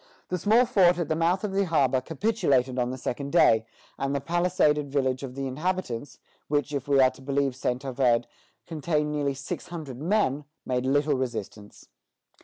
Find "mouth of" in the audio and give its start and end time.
1.15-1.51